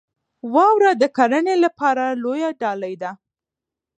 واوره 0.53 0.91
د 1.01 1.03
کرنې 1.17 1.55
لپاره 1.65 2.05
لویه 2.23 2.49
ډالۍ 2.61 2.95
ده. 3.01 3.11